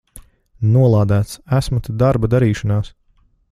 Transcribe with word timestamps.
Nolādēts! 0.75 1.37
Esmu 1.59 1.83
te 1.89 1.97
darba 2.05 2.33
darīšanās! 2.35 2.93